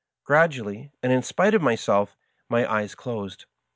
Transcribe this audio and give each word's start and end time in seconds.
Gradually, 0.23 0.89
and 1.03 1.11
in 1.11 1.21
spite 1.21 1.53
of 1.53 1.61
myself, 1.61 2.17
my 2.49 2.65
eyes 2.65 2.95
closed. 2.95 3.45